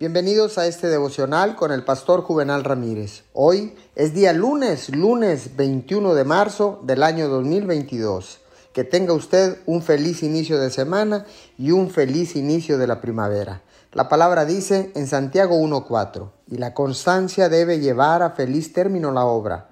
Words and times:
Bienvenidos 0.00 0.56
a 0.56 0.66
este 0.66 0.86
devocional 0.86 1.56
con 1.56 1.72
el 1.72 1.84
pastor 1.84 2.22
Juvenal 2.22 2.64
Ramírez. 2.64 3.24
Hoy 3.34 3.74
es 3.94 4.14
día 4.14 4.32
lunes, 4.32 4.88
lunes 4.88 5.58
21 5.58 6.14
de 6.14 6.24
marzo 6.24 6.80
del 6.84 7.02
año 7.02 7.28
2022. 7.28 8.38
Que 8.72 8.84
tenga 8.84 9.12
usted 9.12 9.58
un 9.66 9.82
feliz 9.82 10.22
inicio 10.22 10.58
de 10.58 10.70
semana 10.70 11.26
y 11.58 11.72
un 11.72 11.90
feliz 11.90 12.34
inicio 12.34 12.78
de 12.78 12.86
la 12.86 13.02
primavera. 13.02 13.60
La 13.92 14.08
palabra 14.08 14.46
dice 14.46 14.90
en 14.94 15.06
Santiago 15.06 15.56
1.4, 15.56 16.30
y 16.46 16.56
la 16.56 16.72
constancia 16.72 17.50
debe 17.50 17.78
llevar 17.78 18.22
a 18.22 18.30
feliz 18.30 18.72
término 18.72 19.12
la 19.12 19.26
obra, 19.26 19.68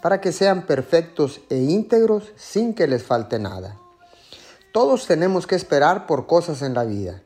para 0.00 0.20
que 0.20 0.30
sean 0.30 0.64
perfectos 0.64 1.40
e 1.50 1.56
íntegros 1.56 2.30
sin 2.36 2.72
que 2.72 2.86
les 2.86 3.02
falte 3.02 3.40
nada. 3.40 3.80
Todos 4.72 5.08
tenemos 5.08 5.48
que 5.48 5.56
esperar 5.56 6.06
por 6.06 6.28
cosas 6.28 6.62
en 6.62 6.74
la 6.74 6.84
vida 6.84 7.20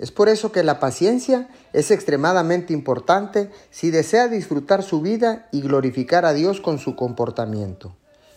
es 0.00 0.10
por 0.10 0.30
eso 0.30 0.50
que 0.50 0.62
la 0.62 0.80
paciencia 0.80 1.48
es 1.74 1.90
extremadamente 1.90 2.72
importante 2.72 3.50
si 3.70 3.90
desea 3.90 4.28
disfrutar 4.28 4.82
su 4.82 5.02
vida 5.02 5.46
y 5.52 5.60
glorificar 5.60 6.24
a 6.24 6.32
Dios 6.32 6.62
con 6.62 6.78
su 6.78 6.96
comportamiento. 6.96 7.94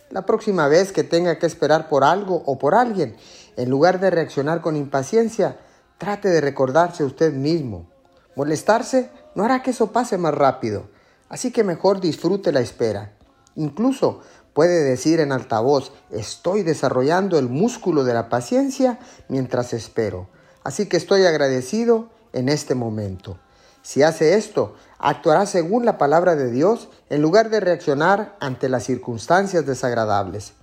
La 0.09 0.25
próxima 0.25 0.67
vez 0.67 0.91
que 0.91 1.05
tenga 1.05 1.39
que 1.39 1.45
esperar 1.45 1.87
por 1.87 2.03
algo 2.03 2.43
o 2.45 2.59
por 2.59 2.75
alguien, 2.75 3.15
en 3.55 3.69
lugar 3.69 4.01
de 4.01 4.09
reaccionar 4.09 4.59
con 4.59 4.75
impaciencia, 4.75 5.57
trate 5.97 6.27
de 6.27 6.41
recordarse 6.41 7.05
usted 7.05 7.31
mismo. 7.31 7.89
Molestarse 8.35 9.09
no 9.33 9.45
hará 9.45 9.63
que 9.63 9.71
eso 9.71 9.93
pase 9.93 10.17
más 10.17 10.35
rápido, 10.35 10.89
así 11.29 11.51
que 11.51 11.63
mejor 11.63 12.01
disfrute 12.01 12.51
la 12.51 12.59
espera. 12.59 13.13
Incluso 13.55 14.19
puede 14.51 14.83
decir 14.83 15.21
en 15.21 15.31
altavoz, 15.31 15.93
estoy 16.11 16.63
desarrollando 16.63 17.39
el 17.39 17.47
músculo 17.47 18.03
de 18.03 18.13
la 18.13 18.27
paciencia 18.27 18.99
mientras 19.29 19.71
espero. 19.71 20.27
Así 20.63 20.87
que 20.87 20.97
estoy 20.97 21.25
agradecido 21.25 22.09
en 22.31 22.49
este 22.49 22.75
momento. 22.75 23.37
Si 23.81 24.01
hace 24.01 24.35
esto, 24.35 24.75
actuará 24.97 25.45
según 25.45 25.85
la 25.85 25.97
palabra 25.97 26.35
de 26.35 26.49
Dios 26.49 26.89
en 27.09 27.21
lugar 27.21 27.49
de 27.49 27.59
reaccionar 27.59 28.37
ante 28.39 28.69
las 28.69 28.85
circunstancias 28.85 29.65
desagradables. 29.65 30.53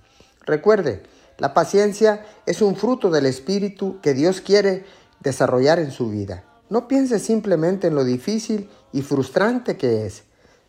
Recuerde, 0.45 1.03
la 1.37 1.53
paciencia 1.53 2.25
es 2.45 2.61
un 2.61 2.75
fruto 2.75 3.11
del 3.11 3.27
Espíritu 3.27 3.99
que 4.01 4.13
Dios 4.13 4.41
quiere 4.41 4.85
desarrollar 5.19 5.79
en 5.79 5.91
su 5.91 6.09
vida. 6.09 6.43
No 6.69 6.87
piense 6.87 7.19
simplemente 7.19 7.87
en 7.87 7.95
lo 7.95 8.03
difícil 8.03 8.69
y 8.91 9.03
frustrante 9.03 9.77
que 9.77 10.05
es, 10.05 10.23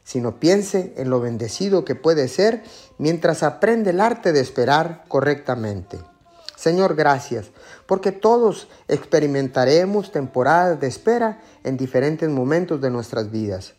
sino 0.05 0.39
piense 0.41 0.93
en 0.97 1.11
lo 1.11 1.21
bendecido 1.21 1.85
que 1.85 1.95
puede 1.95 2.29
ser 2.29 2.63
mientras 2.99 3.43
aprende 3.43 3.91
el 3.91 4.01
arte 4.01 4.33
de 4.33 4.41
esperar 4.41 5.05
correctamente. 5.09 5.99
Señor, 6.63 6.95
gracias, 6.95 7.51
porque 7.87 8.13
todos 8.13 8.69
experimentaremos 8.87 10.13
temporadas 10.13 10.79
de 10.79 10.87
espera 10.87 11.41
en 11.65 11.77
diferentes 11.77 12.29
momentos 12.31 12.81
de 12.81 12.89
nuestras 12.89 13.33
vidas, 13.33 13.75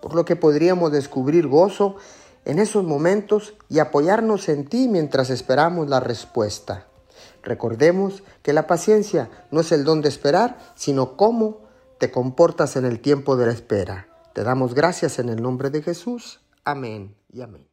por 0.00 0.14
lo 0.14 0.24
que 0.24 0.36
podríamos 0.36 0.92
descubrir 0.92 1.48
gozo 1.48 1.96
en 2.44 2.60
esos 2.60 2.84
momentos 2.84 3.54
y 3.68 3.80
apoyarnos 3.80 4.48
en 4.48 4.64
ti 4.66 4.86
mientras 4.86 5.28
esperamos 5.28 5.88
la 5.88 5.98
respuesta. 5.98 6.86
Recordemos 7.42 8.22
que 8.44 8.52
la 8.52 8.68
paciencia 8.68 9.28
no 9.50 9.62
es 9.62 9.72
el 9.72 9.82
don 9.82 10.00
de 10.00 10.08
esperar, 10.08 10.56
sino 10.76 11.16
cómo 11.16 11.62
te 11.98 12.12
comportas 12.12 12.76
en 12.76 12.84
el 12.84 13.00
tiempo 13.00 13.36
de 13.36 13.46
la 13.46 13.52
espera. 13.52 14.06
Te 14.34 14.44
damos 14.44 14.74
gracias 14.74 15.18
en 15.18 15.30
el 15.30 15.42
nombre 15.42 15.70
de 15.70 15.82
Jesús. 15.82 16.40
Amén 16.64 17.16
y 17.32 17.40
amén. 17.40 17.69